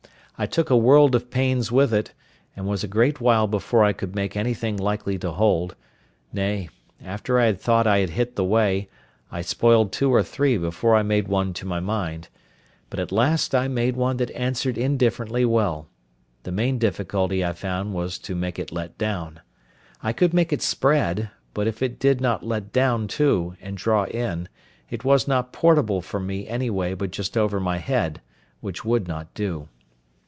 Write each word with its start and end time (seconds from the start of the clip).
I 0.37 0.47
took 0.47 0.71
a 0.71 0.75
world 0.75 1.13
of 1.13 1.29
pains 1.29 1.71
with 1.71 1.93
it, 1.93 2.13
and 2.55 2.65
was 2.65 2.83
a 2.83 2.87
great 2.87 3.21
while 3.21 3.45
before 3.45 3.83
I 3.83 3.93
could 3.93 4.15
make 4.15 4.35
anything 4.35 4.75
likely 4.75 5.19
to 5.19 5.33
hold: 5.33 5.75
nay, 6.33 6.69
after 6.99 7.39
I 7.39 7.45
had 7.45 7.61
thought 7.61 7.85
I 7.85 7.99
had 7.99 8.09
hit 8.09 8.35
the 8.35 8.43
way, 8.43 8.89
I 9.31 9.43
spoiled 9.43 9.91
two 9.91 10.11
or 10.11 10.23
three 10.23 10.57
before 10.57 10.95
I 10.95 11.03
made 11.03 11.27
one 11.27 11.53
to 11.53 11.67
my 11.67 11.79
mind: 11.79 12.27
but 12.89 12.99
at 12.99 13.11
last 13.11 13.53
I 13.53 13.67
made 13.67 13.95
one 13.95 14.17
that 14.17 14.31
answered 14.31 14.79
indifferently 14.79 15.45
well: 15.45 15.87
the 16.41 16.51
main 16.51 16.79
difficulty 16.79 17.45
I 17.45 17.53
found 17.53 17.93
was 17.93 18.17
to 18.17 18.33
make 18.33 18.57
it 18.57 18.71
let 18.71 18.97
down. 18.97 19.41
I 20.01 20.11
could 20.11 20.33
make 20.33 20.51
it 20.51 20.63
spread, 20.63 21.29
but 21.53 21.67
if 21.67 21.83
it 21.83 21.99
did 21.99 22.19
not 22.19 22.43
let 22.43 22.73
down 22.73 23.07
too, 23.07 23.55
and 23.61 23.77
draw 23.77 24.05
in, 24.05 24.49
it 24.89 25.03
was 25.05 25.27
not 25.27 25.53
portable 25.53 26.01
for 26.01 26.19
me 26.19 26.47
any 26.47 26.71
way 26.71 26.95
but 26.95 27.11
just 27.11 27.37
over 27.37 27.59
my 27.59 27.77
head, 27.77 28.21
which 28.59 28.83
would 28.83 29.07
not 29.07 29.31
do. 29.35 29.67